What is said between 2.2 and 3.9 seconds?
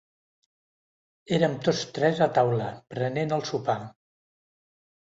a taula, prenent el sopar.